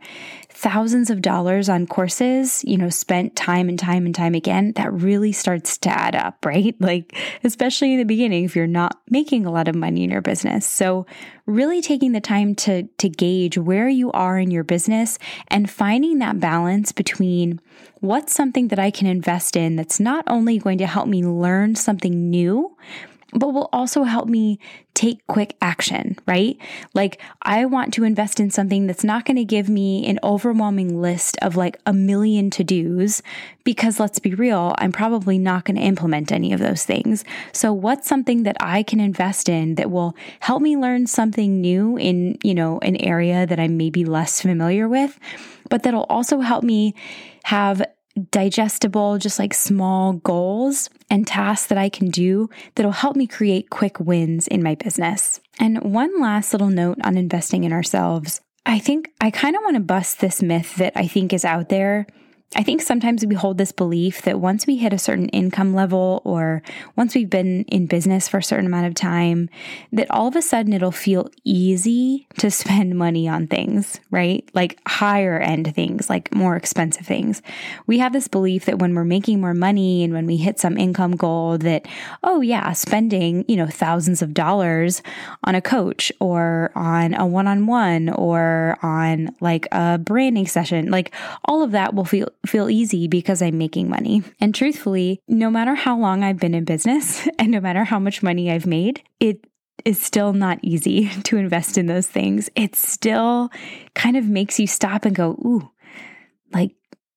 thousands 0.59 1.09
of 1.09 1.21
dollars 1.21 1.69
on 1.69 1.87
courses, 1.87 2.65
you 2.65 2.77
know, 2.77 2.89
spent 2.89 3.33
time 3.33 3.69
and 3.69 3.79
time 3.79 4.05
and 4.05 4.13
time 4.13 4.35
again, 4.35 4.73
that 4.73 4.91
really 4.91 5.31
starts 5.31 5.77
to 5.77 5.89
add 5.89 6.17
up, 6.17 6.45
right? 6.45 6.75
Like, 6.81 7.15
especially 7.45 7.93
in 7.93 7.97
the 7.97 8.03
beginning, 8.03 8.43
if 8.43 8.57
you're 8.57 8.67
not 8.67 8.99
making 9.09 9.45
a 9.45 9.51
lot 9.51 9.69
of 9.69 9.75
money 9.75 10.03
in 10.03 10.09
your 10.09 10.21
business. 10.21 10.65
So, 10.65 11.05
really 11.45 11.81
taking 11.81 12.11
the 12.11 12.19
time 12.19 12.55
to, 12.55 12.83
to 12.83 13.09
gauge 13.09 13.57
where 13.57 13.87
you 13.87 14.11
are 14.11 14.37
in 14.37 14.51
your 14.51 14.65
business 14.65 15.17
and 15.47 15.69
finding 15.69 16.19
that 16.19 16.39
balance 16.39 16.91
between 16.91 17.59
what's 18.01 18.33
something 18.33 18.67
that 18.67 18.79
I 18.79 18.91
can 18.91 19.07
invest 19.07 19.55
in 19.55 19.77
that's 19.77 19.99
not 19.99 20.25
only 20.27 20.59
going 20.59 20.77
to 20.79 20.85
help 20.85 21.07
me 21.07 21.23
learn 21.23 21.75
something 21.75 22.29
new, 22.29 22.75
but 23.33 23.53
will 23.53 23.69
also 23.71 24.03
help 24.03 24.27
me 24.27 24.59
take 24.93 25.25
quick 25.27 25.55
action, 25.61 26.17
right? 26.25 26.57
Like, 26.93 27.21
I 27.41 27.65
want 27.65 27.93
to 27.93 28.03
invest 28.03 28.39
in 28.39 28.49
something 28.49 28.87
that's 28.87 29.03
not 29.03 29.25
going 29.25 29.37
to 29.37 29.45
give 29.45 29.69
me 29.69 30.05
an 30.07 30.19
overwhelming 30.23 31.01
list 31.01 31.37
of 31.41 31.55
like 31.55 31.79
a 31.85 31.93
million 31.93 32.49
to 32.51 32.63
dos, 32.63 33.21
because 33.63 33.99
let's 33.99 34.19
be 34.19 34.33
real, 34.33 34.73
I'm 34.77 34.91
probably 34.91 35.37
not 35.37 35.65
going 35.65 35.77
to 35.77 35.83
implement 35.83 36.31
any 36.31 36.53
of 36.53 36.59
those 36.59 36.85
things. 36.85 37.23
So, 37.53 37.71
what's 37.71 38.07
something 38.07 38.43
that 38.43 38.57
I 38.59 38.83
can 38.83 38.99
invest 38.99 39.47
in 39.47 39.75
that 39.75 39.91
will 39.91 40.15
help 40.39 40.61
me 40.61 40.75
learn 40.75 41.07
something 41.07 41.61
new 41.61 41.97
in, 41.97 42.37
you 42.43 42.55
know, 42.55 42.79
an 42.79 42.95
area 42.97 43.45
that 43.45 43.59
I'm 43.59 43.77
maybe 43.77 44.05
less 44.05 44.41
familiar 44.41 44.89
with, 44.89 45.19
but 45.69 45.83
that'll 45.83 46.07
also 46.09 46.39
help 46.39 46.63
me 46.63 46.95
have 47.43 47.83
digestible, 48.31 49.17
just 49.17 49.39
like 49.39 49.53
small 49.53 50.13
goals 50.13 50.89
and 51.09 51.25
tasks 51.25 51.67
that 51.67 51.77
I 51.77 51.89
can 51.89 52.09
do 52.09 52.49
that'll 52.75 52.91
help 52.91 53.15
me 53.15 53.27
create 53.27 53.69
quick 53.69 53.99
wins 53.99 54.47
in 54.47 54.63
my 54.63 54.75
business. 54.75 55.39
And 55.59 55.93
one 55.93 56.21
last 56.21 56.53
little 56.53 56.69
note 56.69 56.97
on 57.03 57.17
investing 57.17 57.63
in 57.63 57.73
ourselves. 57.73 58.41
I 58.65 58.79
think 58.79 59.09
I 59.19 59.31
kind 59.31 59.55
of 59.55 59.63
want 59.63 59.75
to 59.75 59.81
bust 59.81 60.19
this 60.19 60.41
myth 60.41 60.75
that 60.75 60.93
I 60.95 61.07
think 61.07 61.33
is 61.33 61.45
out 61.45 61.69
there 61.69 62.07
I 62.55 62.63
think 62.63 62.81
sometimes 62.81 63.23
we 63.23 63.35
hold 63.35 63.59
this 63.59 63.71
belief 63.71 64.23
that 64.23 64.39
once 64.39 64.65
we 64.65 64.75
hit 64.75 64.91
a 64.91 64.97
certain 64.97 65.29
income 65.29 65.75
level 65.75 66.19
or 66.25 66.63
once 66.95 67.13
we've 67.13 67.29
been 67.29 67.63
in 67.65 67.85
business 67.85 68.27
for 68.27 68.39
a 68.39 68.43
certain 68.43 68.65
amount 68.65 68.87
of 68.87 68.95
time, 68.95 69.51
that 69.93 70.09
all 70.09 70.27
of 70.27 70.35
a 70.35 70.41
sudden 70.41 70.73
it'll 70.73 70.91
feel 70.91 71.29
easy 71.43 72.27
to 72.39 72.49
spend 72.59 72.97
money 72.97 73.27
on 73.27 73.45
things, 73.45 73.99
right? 74.09 74.49
Like 74.55 74.79
higher 74.87 75.37
end 75.37 75.73
things, 75.75 76.09
like 76.09 76.33
more 76.33 76.55
expensive 76.55 77.05
things. 77.05 77.43
We 77.85 77.99
have 77.99 78.13
this 78.13 78.27
belief 78.27 78.65
that 78.65 78.79
when 78.79 78.95
we're 78.95 79.05
making 79.05 79.39
more 79.39 79.53
money 79.53 80.03
and 80.03 80.11
when 80.11 80.25
we 80.25 80.37
hit 80.37 80.59
some 80.59 80.75
income 80.75 81.15
goal 81.15 81.59
that, 81.59 81.87
oh 82.23 82.41
yeah, 82.41 82.73
spending, 82.73 83.45
you 83.47 83.57
know, 83.57 83.67
thousands 83.67 84.23
of 84.23 84.33
dollars 84.33 85.03
on 85.43 85.53
a 85.53 85.61
coach 85.61 86.11
or 86.19 86.71
on 86.73 87.13
a 87.13 87.27
one-on-one 87.27 88.09
or 88.09 88.79
on 88.81 89.35
like 89.39 89.67
a 89.71 89.99
branding 89.99 90.47
session, 90.47 90.89
like 90.89 91.13
all 91.45 91.61
of 91.61 91.71
that 91.71 91.93
will 91.93 92.05
feel 92.05 92.27
feel 92.45 92.69
easy 92.69 93.07
because 93.07 93.41
I'm 93.41 93.57
making 93.57 93.89
money. 93.89 94.23
And 94.39 94.53
truthfully, 94.55 95.21
no 95.27 95.49
matter 95.49 95.75
how 95.75 95.97
long 95.97 96.23
I've 96.23 96.39
been 96.39 96.55
in 96.55 96.63
business 96.63 97.27
and 97.39 97.51
no 97.51 97.59
matter 97.59 97.83
how 97.83 97.99
much 97.99 98.23
money 98.23 98.51
I've 98.51 98.65
made, 98.65 99.03
it 99.19 99.45
is 99.85 100.01
still 100.01 100.33
not 100.33 100.59
easy 100.61 101.09
to 101.23 101.37
invest 101.37 101.77
in 101.77 101.87
those 101.87 102.07
things. 102.07 102.49
It 102.55 102.75
still 102.75 103.49
kind 103.93 104.17
of 104.17 104.25
makes 104.25 104.59
you 104.59 104.67
stop 104.67 105.05
and 105.05 105.15
go, 105.15 105.31
ooh, 105.31 105.69
like, 106.53 106.71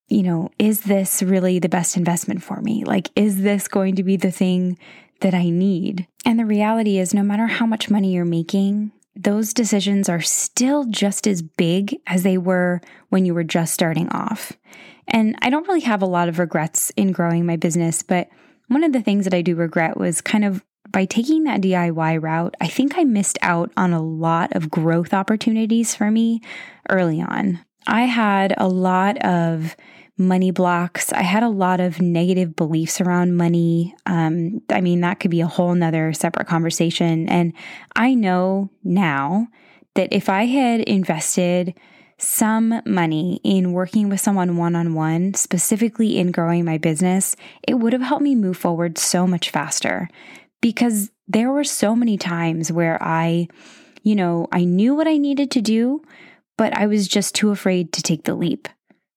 you 0.08 0.22
know, 0.22 0.50
is 0.58 0.82
this 0.82 1.22
really 1.22 1.58
the 1.58 1.68
best 1.68 1.96
investment 1.96 2.42
for 2.42 2.60
me? 2.60 2.84
Like, 2.84 3.10
is 3.16 3.42
this 3.42 3.66
going 3.66 3.96
to 3.96 4.02
be 4.02 4.16
the 4.16 4.30
thing 4.30 4.78
that 5.20 5.32
I 5.32 5.48
need? 5.48 6.06
And 6.26 6.38
the 6.38 6.44
reality 6.44 6.98
is, 6.98 7.14
no 7.14 7.22
matter 7.22 7.46
how 7.46 7.64
much 7.64 7.88
money 7.88 8.12
you're 8.12 8.26
making, 8.26 8.92
those 9.14 9.54
decisions 9.54 10.08
are 10.08 10.20
still 10.20 10.84
just 10.84 11.26
as 11.26 11.42
big 11.42 11.98
as 12.06 12.22
they 12.22 12.36
were 12.36 12.80
when 13.08 13.24
you 13.24 13.34
were 13.34 13.44
just 13.44 13.72
starting 13.72 14.08
off. 14.10 14.52
And 15.08 15.36
I 15.42 15.50
don't 15.50 15.66
really 15.66 15.80
have 15.80 16.02
a 16.02 16.06
lot 16.06 16.28
of 16.28 16.38
regrets 16.38 16.90
in 16.96 17.12
growing 17.12 17.44
my 17.46 17.56
business, 17.56 18.02
but 18.02 18.28
one 18.68 18.84
of 18.84 18.92
the 18.92 19.02
things 19.02 19.24
that 19.24 19.34
I 19.34 19.42
do 19.42 19.54
regret 19.54 19.96
was 19.96 20.20
kind 20.20 20.44
of 20.44 20.62
by 20.90 21.04
taking 21.04 21.44
that 21.44 21.60
DIY 21.62 22.22
route, 22.22 22.54
I 22.60 22.68
think 22.68 22.98
I 22.98 23.04
missed 23.04 23.38
out 23.40 23.72
on 23.76 23.92
a 23.92 24.02
lot 24.02 24.54
of 24.54 24.70
growth 24.70 25.14
opportunities 25.14 25.94
for 25.94 26.10
me 26.10 26.40
early 26.90 27.20
on. 27.20 27.64
I 27.86 28.02
had 28.02 28.54
a 28.58 28.68
lot 28.68 29.18
of 29.24 29.74
money 30.18 30.50
blocks. 30.50 31.12
I 31.12 31.22
had 31.22 31.42
a 31.42 31.48
lot 31.48 31.80
of 31.80 32.00
negative 32.00 32.54
beliefs 32.54 33.00
around 33.00 33.36
money. 33.36 33.94
Um, 34.06 34.60
I 34.70 34.80
mean, 34.80 35.00
that 35.00 35.20
could 35.20 35.30
be 35.30 35.40
a 35.40 35.46
whole 35.46 35.74
nother 35.74 36.12
separate 36.12 36.46
conversation. 36.46 37.28
And 37.28 37.54
I 37.96 38.14
know 38.14 38.70
now 38.84 39.48
that 39.94 40.12
if 40.12 40.28
I 40.28 40.44
had 40.44 40.80
invested 40.80 41.74
some 42.22 42.80
money 42.86 43.40
in 43.42 43.72
working 43.72 44.08
with 44.08 44.20
someone 44.20 44.56
one 44.56 44.76
on 44.76 44.94
one, 44.94 45.34
specifically 45.34 46.18
in 46.18 46.30
growing 46.30 46.64
my 46.64 46.78
business, 46.78 47.36
it 47.66 47.74
would 47.74 47.92
have 47.92 48.02
helped 48.02 48.22
me 48.22 48.34
move 48.34 48.56
forward 48.56 48.98
so 48.98 49.26
much 49.26 49.50
faster 49.50 50.08
because 50.60 51.10
there 51.28 51.50
were 51.50 51.64
so 51.64 51.94
many 51.96 52.16
times 52.16 52.70
where 52.70 53.02
I, 53.02 53.48
you 54.02 54.14
know, 54.14 54.46
I 54.52 54.64
knew 54.64 54.94
what 54.94 55.08
I 55.08 55.16
needed 55.16 55.50
to 55.52 55.60
do, 55.60 56.02
but 56.56 56.76
I 56.76 56.86
was 56.86 57.08
just 57.08 57.34
too 57.34 57.50
afraid 57.50 57.92
to 57.94 58.02
take 58.02 58.24
the 58.24 58.34
leap. 58.34 58.68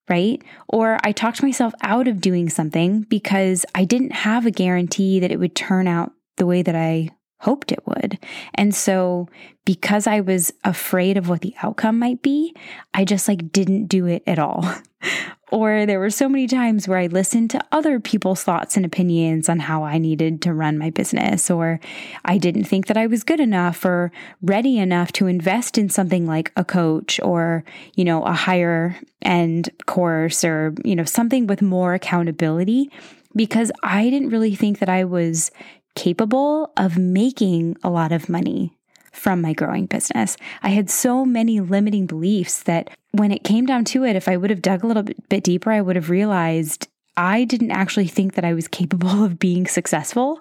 Right? 0.07 0.43
Or 0.67 0.99
I 1.03 1.13
talked 1.13 1.41
myself 1.41 1.73
out 1.81 2.07
of 2.07 2.21
doing 2.21 2.47
something 2.47 3.01
because 3.09 3.65
I 3.73 3.85
didn't 3.85 4.11
have 4.11 4.45
a 4.45 4.51
guarantee 4.51 5.19
that 5.19 5.31
it 5.31 5.39
would 5.39 5.55
turn 5.55 5.87
out 5.87 6.11
the 6.37 6.45
way 6.45 6.61
that 6.61 6.75
I 6.75 7.09
hoped 7.39 7.71
it 7.71 7.85
would. 7.85 8.17
And 8.53 8.73
so 8.73 9.27
because 9.65 10.07
I 10.07 10.21
was 10.21 10.53
afraid 10.63 11.17
of 11.17 11.27
what 11.27 11.41
the 11.41 11.55
outcome 11.61 11.99
might 11.99 12.21
be, 12.21 12.55
I 12.93 13.03
just 13.03 13.27
like 13.27 13.51
didn't 13.51 13.87
do 13.87 14.05
it 14.05 14.23
at 14.27 14.39
all. 14.39 14.63
or 15.51 15.85
there 15.85 15.99
were 15.99 16.09
so 16.09 16.27
many 16.29 16.47
times 16.47 16.87
where 16.87 16.97
I 16.97 17.07
listened 17.07 17.49
to 17.51 17.65
other 17.71 17.99
people's 17.99 18.43
thoughts 18.43 18.75
and 18.77 18.85
opinions 18.85 19.49
on 19.49 19.59
how 19.59 19.83
I 19.83 19.97
needed 19.97 20.41
to 20.43 20.53
run 20.53 20.77
my 20.77 20.89
business, 20.89 21.49
or 21.49 21.79
I 22.23 22.37
didn't 22.37 22.65
think 22.65 22.87
that 22.87 22.97
I 22.97 23.07
was 23.07 23.23
good 23.23 23.39
enough 23.39 23.85
or 23.85 24.11
ready 24.41 24.77
enough 24.77 25.11
to 25.13 25.27
invest 25.27 25.77
in 25.77 25.89
something 25.89 26.25
like 26.25 26.51
a 26.55 26.65
coach 26.65 27.19
or, 27.23 27.63
you 27.95 28.05
know, 28.05 28.23
a 28.23 28.33
higher 28.33 28.97
end 29.21 29.69
course 29.85 30.43
or, 30.43 30.73
you 30.83 30.95
know, 30.95 31.03
something 31.03 31.47
with 31.47 31.61
more 31.61 31.93
accountability 31.93 32.91
because 33.35 33.71
I 33.83 34.09
didn't 34.09 34.29
really 34.29 34.55
think 34.55 34.79
that 34.79 34.89
I 34.89 35.03
was 35.03 35.51
capable 35.95 36.71
of 36.77 36.97
making 36.97 37.77
a 37.83 37.89
lot 37.89 38.11
of 38.11 38.29
money 38.29 38.73
from 39.11 39.41
my 39.41 39.53
growing 39.53 39.85
business. 39.85 40.37
I 40.61 40.69
had 40.69 40.89
so 40.89 41.25
many 41.25 41.59
limiting 41.61 42.05
beliefs 42.05 42.63
that 42.63 42.89
when 43.11 43.31
it 43.31 43.43
came 43.43 43.65
down 43.65 43.85
to 43.85 44.03
it, 44.03 44.15
if 44.15 44.27
I 44.27 44.37
would 44.37 44.49
have 44.49 44.61
dug 44.61 44.83
a 44.83 44.87
little 44.87 45.03
bit 45.03 45.43
deeper, 45.43 45.71
I 45.71 45.81
would 45.81 45.95
have 45.95 46.09
realized 46.09 46.87
I 47.17 47.45
didn't 47.45 47.71
actually 47.71 48.07
think 48.07 48.33
that 48.33 48.43
I 48.43 48.53
was 48.53 48.67
capable 48.67 49.23
of 49.23 49.39
being 49.39 49.67
successful. 49.67 50.39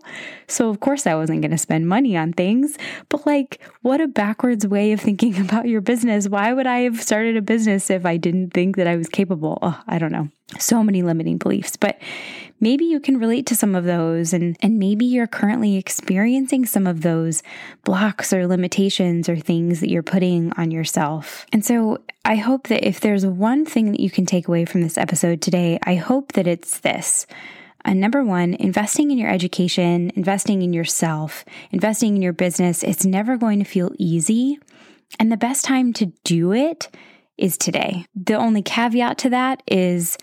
So, 0.49 0.71
of 0.71 0.81
course, 0.81 1.07
I 1.07 1.15
wasn't 1.15 1.41
going 1.41 1.53
to 1.53 1.59
spend 1.59 1.89
money 1.89 2.17
on 2.17 2.33
things. 2.33 2.77
But, 3.09 3.27
like, 3.27 3.61
what 3.83 4.01
a 4.01 4.09
backwards 4.09 4.67
way 4.67 4.93
of 4.93 5.01
thinking 5.01 5.41
about 5.41 5.69
your 5.69 5.81
business. 5.81 6.29
Why 6.29 6.53
would 6.53 6.67
I 6.67 6.81
have 6.81 7.01
started 7.01 7.37
a 7.37 7.43
business 7.43 7.91
if 7.91 8.05
I 8.05 8.17
didn't 8.17 8.51
think 8.51 8.77
that 8.77 8.89
I 8.89 8.97
was 8.97 9.09
capable? 9.09 9.59
Oh, 9.63 9.81
I 9.87 9.99
don't 9.99 10.13
know. 10.13 10.29
So 10.59 10.83
many 10.83 11.03
limiting 11.03 11.39
beliefs. 11.39 11.77
But 11.77 11.99
maybe 12.61 12.85
you 12.85 13.01
can 13.01 13.19
relate 13.19 13.47
to 13.47 13.57
some 13.57 13.75
of 13.75 13.85
those 13.85 14.33
and 14.33 14.57
and 14.61 14.79
maybe 14.79 15.05
you're 15.05 15.27
currently 15.27 15.77
experiencing 15.77 16.67
some 16.67 16.87
of 16.87 17.03
those 17.03 17.43
blocks 17.85 18.33
or 18.33 18.47
limitations 18.47 19.29
or 19.29 19.37
things 19.37 19.81
that 19.81 19.91
you're 19.91 20.03
putting 20.03 20.53
on 20.53 20.71
yourself. 20.71 21.47
And 21.53 21.65
so 21.65 21.99
I 22.25 22.37
hope 22.37 22.69
that 22.69 22.87
if 22.87 23.01
there's 23.01 23.27
one 23.27 23.65
thing 23.65 23.91
that 23.93 24.01
you 24.01 24.11
can 24.11 24.27
take 24.27 24.49
away 24.49 24.65
from 24.65 24.83
this 24.83 24.99
episode 24.99 25.43
today, 25.43 25.79
I 25.83 25.97
hope 25.97 26.33
that 26.33 26.47
it's 26.47 26.81
this. 26.81 27.27
Uh, 27.85 27.93
number 27.93 28.25
one, 28.25 28.55
investing 28.55 29.11
in 29.11 29.19
your 29.19 29.31
education, 29.31 30.11
investing 30.15 30.63
in 30.63 30.73
yourself, 30.73 31.45
investing 31.71 32.17
in 32.17 32.23
your 32.23 32.33
business, 32.33 32.83
it's 32.83 33.05
never 33.05 33.37
going 33.37 33.59
to 33.59 33.65
feel 33.67 33.93
easy. 33.99 34.59
And 35.19 35.31
the 35.31 35.37
best 35.37 35.67
time 35.67 35.93
to 35.95 36.07
do 36.25 36.53
it 36.53 36.89
is 37.37 37.59
today. 37.59 38.07
The 38.15 38.35
only 38.35 38.63
caveat 38.63 39.19
to 39.19 39.31
that 39.31 39.63
is 39.67 40.17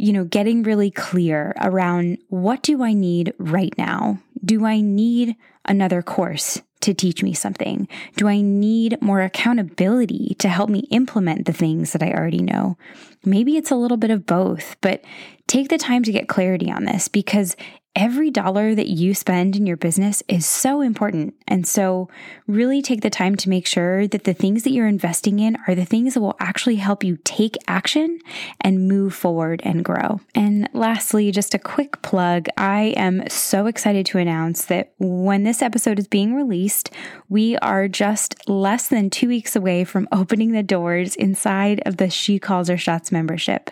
you 0.00 0.14
know, 0.14 0.24
getting 0.24 0.62
really 0.62 0.90
clear 0.90 1.54
around 1.60 2.16
what 2.28 2.62
do 2.62 2.82
I 2.82 2.94
need 2.94 3.34
right 3.38 3.74
now? 3.76 4.18
Do 4.42 4.64
I 4.64 4.80
need 4.80 5.36
another 5.66 6.00
course 6.00 6.62
to 6.80 6.94
teach 6.94 7.22
me 7.22 7.34
something? 7.34 7.86
Do 8.16 8.26
I 8.26 8.40
need 8.40 9.02
more 9.02 9.20
accountability 9.20 10.36
to 10.38 10.48
help 10.48 10.70
me 10.70 10.86
implement 10.90 11.44
the 11.44 11.52
things 11.52 11.92
that 11.92 12.02
I 12.02 12.12
already 12.12 12.40
know? 12.40 12.78
Maybe 13.26 13.58
it's 13.58 13.70
a 13.70 13.76
little 13.76 13.98
bit 13.98 14.10
of 14.10 14.24
both, 14.24 14.76
but 14.80 15.04
take 15.46 15.68
the 15.68 15.76
time 15.76 16.02
to 16.04 16.12
get 16.12 16.28
clarity 16.28 16.72
on 16.72 16.86
this 16.86 17.06
because 17.06 17.54
every 17.96 18.30
dollar 18.30 18.74
that 18.74 18.88
you 18.88 19.14
spend 19.14 19.56
in 19.56 19.66
your 19.66 19.76
business 19.76 20.22
is 20.28 20.46
so 20.46 20.80
important. 20.80 21.34
And 21.48 21.66
so, 21.66 22.08
really 22.46 22.82
take 22.82 23.00
the 23.00 23.10
time 23.10 23.36
to 23.36 23.48
make 23.48 23.66
sure 23.66 24.06
that 24.06 24.24
the 24.24 24.34
things 24.34 24.62
that 24.62 24.70
you're 24.70 24.86
investing 24.86 25.38
in 25.38 25.56
are 25.66 25.74
the 25.74 25.84
things 25.84 26.14
that 26.14 26.20
will 26.20 26.36
actually 26.40 26.76
help 26.76 27.02
you 27.02 27.18
take 27.24 27.56
action 27.66 28.20
and 28.60 28.88
move 28.88 29.14
forward 29.14 29.60
and 29.64 29.84
grow. 29.84 30.20
And 30.34 30.68
lastly, 30.72 31.30
just 31.32 31.54
a 31.54 31.58
quick 31.58 32.00
plug 32.02 32.48
I 32.56 32.94
am 32.96 33.28
so 33.28 33.66
excited 33.66 34.06
to 34.06 34.18
announce 34.18 34.66
that 34.66 34.92
when 34.98 35.44
this 35.44 35.62
episode 35.62 35.98
is 35.98 36.08
being 36.08 36.34
released, 36.34 36.90
we 37.28 37.56
are 37.58 37.88
just 37.88 38.48
less 38.48 38.88
than 38.88 39.10
two 39.10 39.28
weeks 39.28 39.56
away 39.56 39.84
from 39.84 40.08
opening 40.12 40.52
the 40.52 40.62
doors 40.62 41.16
inside 41.16 41.82
of 41.86 41.96
the 41.96 42.10
She 42.10 42.38
Calls 42.38 42.68
Her 42.68 42.78
Shots 42.78 43.10
membership. 43.10 43.70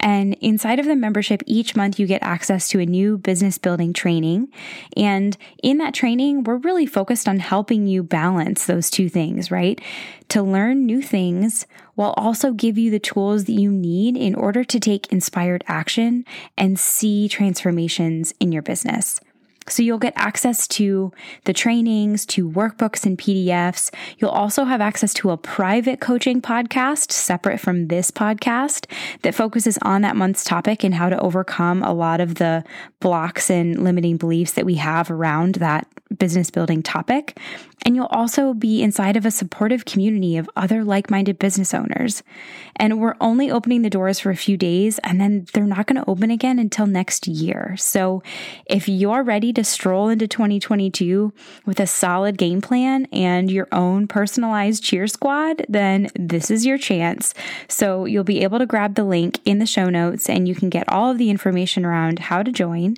And 0.00 0.34
inside 0.40 0.78
of 0.78 0.86
the 0.86 0.96
membership, 0.96 1.42
each 1.46 1.76
month 1.76 1.98
you 1.98 2.06
get 2.06 2.22
access 2.22 2.68
to 2.70 2.80
a 2.80 2.86
new 2.86 3.18
business 3.18 3.58
building 3.58 3.92
training. 3.92 4.48
And 4.96 5.36
in 5.62 5.78
that 5.78 5.94
training, 5.94 6.44
we're 6.44 6.56
really 6.56 6.86
focused 6.86 7.28
on 7.28 7.38
helping 7.38 7.86
you 7.86 8.02
balance 8.02 8.66
those 8.66 8.90
two 8.90 9.08
things, 9.08 9.50
right? 9.50 9.80
To 10.30 10.42
learn 10.42 10.86
new 10.86 11.02
things 11.02 11.66
while 11.94 12.14
also 12.16 12.52
give 12.52 12.78
you 12.78 12.90
the 12.90 12.98
tools 12.98 13.44
that 13.44 13.52
you 13.52 13.70
need 13.70 14.16
in 14.16 14.34
order 14.34 14.64
to 14.64 14.80
take 14.80 15.12
inspired 15.12 15.62
action 15.66 16.24
and 16.56 16.80
see 16.80 17.28
transformations 17.28 18.32
in 18.40 18.52
your 18.52 18.62
business. 18.62 19.20
So 19.70 19.82
you'll 19.82 19.98
get 19.98 20.12
access 20.16 20.66
to 20.68 21.12
the 21.44 21.52
trainings, 21.52 22.26
to 22.26 22.48
workbooks 22.48 23.06
and 23.06 23.18
PDFs. 23.18 23.92
You'll 24.18 24.30
also 24.30 24.64
have 24.64 24.80
access 24.80 25.14
to 25.14 25.30
a 25.30 25.36
private 25.36 26.00
coaching 26.00 26.42
podcast 26.42 27.12
separate 27.12 27.60
from 27.60 27.88
this 27.88 28.10
podcast 28.10 28.86
that 29.22 29.34
focuses 29.34 29.78
on 29.82 30.02
that 30.02 30.16
month's 30.16 30.44
topic 30.44 30.84
and 30.84 30.94
how 30.94 31.08
to 31.08 31.20
overcome 31.20 31.82
a 31.82 31.92
lot 31.92 32.20
of 32.20 32.36
the 32.36 32.64
blocks 33.00 33.50
and 33.50 33.82
limiting 33.82 34.16
beliefs 34.16 34.52
that 34.52 34.66
we 34.66 34.74
have 34.74 35.10
around 35.10 35.56
that 35.56 35.86
business 36.20 36.50
building 36.50 36.84
topic. 36.84 37.36
And 37.82 37.96
you'll 37.96 38.06
also 38.06 38.52
be 38.52 38.82
inside 38.82 39.16
of 39.16 39.24
a 39.24 39.30
supportive 39.30 39.86
community 39.86 40.36
of 40.36 40.50
other 40.54 40.84
like 40.84 41.10
minded 41.10 41.38
business 41.38 41.72
owners. 41.72 42.22
And 42.76 43.00
we're 43.00 43.16
only 43.20 43.50
opening 43.50 43.82
the 43.82 43.90
doors 43.90 44.20
for 44.20 44.30
a 44.30 44.36
few 44.36 44.56
days, 44.56 44.98
and 45.00 45.20
then 45.20 45.46
they're 45.52 45.64
not 45.64 45.86
going 45.86 46.02
to 46.02 46.08
open 46.08 46.30
again 46.30 46.58
until 46.58 46.86
next 46.86 47.26
year. 47.26 47.74
So 47.78 48.22
if 48.66 48.88
you're 48.88 49.22
ready 49.22 49.52
to 49.54 49.64
stroll 49.64 50.08
into 50.08 50.28
2022 50.28 51.32
with 51.66 51.80
a 51.80 51.86
solid 51.86 52.38
game 52.38 52.60
plan 52.60 53.06
and 53.12 53.50
your 53.50 53.68
own 53.72 54.06
personalized 54.06 54.84
cheer 54.84 55.06
squad, 55.06 55.64
then 55.68 56.10
this 56.14 56.50
is 56.50 56.66
your 56.66 56.78
chance. 56.78 57.34
So 57.68 58.04
you'll 58.04 58.24
be 58.24 58.42
able 58.42 58.58
to 58.58 58.66
grab 58.66 58.94
the 58.94 59.04
link 59.04 59.40
in 59.44 59.58
the 59.58 59.66
show 59.66 59.88
notes 59.88 60.28
and 60.28 60.46
you 60.46 60.54
can 60.54 60.70
get 60.70 60.88
all 60.88 61.10
of 61.10 61.18
the 61.18 61.30
information 61.30 61.84
around 61.84 62.18
how 62.18 62.42
to 62.42 62.52
join. 62.52 62.96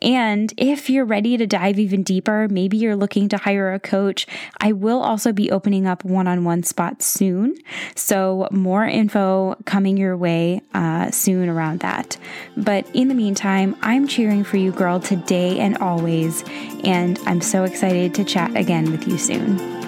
And 0.00 0.52
if 0.56 0.90
you're 0.90 1.04
ready 1.04 1.36
to 1.36 1.46
dive 1.46 1.78
even 1.78 2.02
deeper, 2.02 2.48
maybe 2.62 2.76
you're 2.76 2.94
looking 2.94 3.28
to 3.28 3.36
hire 3.36 3.72
a 3.72 3.80
coach, 3.80 4.24
I 4.60 4.70
will 4.70 5.02
also 5.02 5.32
be 5.32 5.50
opening 5.50 5.84
up 5.84 6.04
one 6.04 6.28
on 6.28 6.44
one 6.44 6.62
spots 6.62 7.06
soon. 7.06 7.56
So 7.96 8.46
more 8.52 8.84
info 8.84 9.56
coming 9.64 9.96
your 9.96 10.16
way 10.16 10.62
uh, 10.72 11.10
soon 11.10 11.48
around 11.48 11.80
that. 11.80 12.16
But 12.56 12.86
in 12.94 13.08
the 13.08 13.14
meantime, 13.14 13.74
I'm 13.82 14.06
cheering 14.06 14.44
for 14.44 14.58
you, 14.58 14.70
girl, 14.70 15.00
today 15.00 15.58
and 15.58 15.76
always. 15.78 16.44
And 16.84 17.18
I'm 17.26 17.40
so 17.40 17.64
excited 17.64 18.14
to 18.14 18.24
chat 18.24 18.56
again 18.56 18.92
with 18.92 19.08
you 19.08 19.18
soon. 19.18 19.81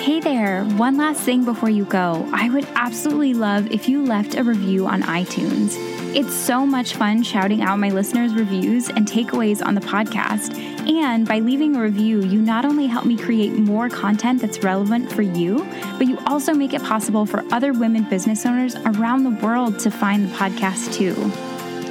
Hey 0.00 0.18
there, 0.18 0.64
one 0.64 0.96
last 0.96 1.20
thing 1.20 1.44
before 1.44 1.68
you 1.68 1.84
go. 1.84 2.26
I 2.32 2.48
would 2.48 2.66
absolutely 2.74 3.34
love 3.34 3.70
if 3.70 3.86
you 3.86 4.02
left 4.02 4.34
a 4.34 4.42
review 4.42 4.86
on 4.86 5.02
iTunes. 5.02 5.74
It's 6.16 6.32
so 6.32 6.64
much 6.64 6.94
fun 6.94 7.22
shouting 7.22 7.60
out 7.60 7.78
my 7.78 7.90
listeners' 7.90 8.32
reviews 8.32 8.88
and 8.88 9.06
takeaways 9.06 9.64
on 9.64 9.74
the 9.74 9.82
podcast. 9.82 10.58
And 10.88 11.28
by 11.28 11.40
leaving 11.40 11.76
a 11.76 11.82
review, 11.82 12.22
you 12.22 12.40
not 12.40 12.64
only 12.64 12.86
help 12.86 13.04
me 13.04 13.14
create 13.18 13.52
more 13.52 13.90
content 13.90 14.40
that's 14.40 14.64
relevant 14.64 15.12
for 15.12 15.20
you, 15.20 15.68
but 15.98 16.06
you 16.06 16.18
also 16.26 16.54
make 16.54 16.72
it 16.72 16.82
possible 16.82 17.26
for 17.26 17.44
other 17.52 17.74
women 17.74 18.04
business 18.04 18.46
owners 18.46 18.76
around 18.76 19.24
the 19.24 19.46
world 19.46 19.78
to 19.80 19.90
find 19.90 20.30
the 20.30 20.34
podcast 20.34 20.94
too. 20.94 21.14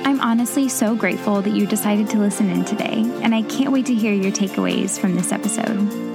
I'm 0.03 0.19
honestly 0.19 0.67
so 0.67 0.95
grateful 0.95 1.43
that 1.43 1.51
you 1.51 1.67
decided 1.67 2.09
to 2.09 2.17
listen 2.17 2.49
in 2.49 2.65
today, 2.65 3.03
and 3.21 3.35
I 3.35 3.43
can't 3.43 3.71
wait 3.71 3.85
to 3.85 3.93
hear 3.93 4.13
your 4.13 4.31
takeaways 4.31 4.99
from 4.99 5.13
this 5.13 5.31
episode. 5.31 6.08